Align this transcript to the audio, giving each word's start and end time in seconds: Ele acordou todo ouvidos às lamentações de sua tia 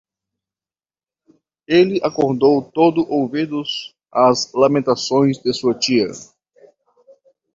Ele 1.67 2.01
acordou 2.01 2.63
todo 2.71 3.07
ouvidos 3.07 3.93
às 4.11 4.51
lamentações 4.51 5.37
de 5.37 5.53
sua 5.53 5.75
tia 5.77 6.07